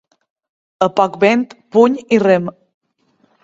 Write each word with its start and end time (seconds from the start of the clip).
A 0.85 0.87
poc 1.01 1.19
vent, 1.25 1.45
puny 1.77 2.01
i 2.17 2.21
rem. 2.27 2.51